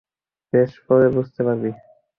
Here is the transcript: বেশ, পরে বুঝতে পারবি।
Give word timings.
বেশ, 0.53 0.71
পরে 0.87 1.07
বুঝতে 1.15 1.41
পারবি। 1.43 1.71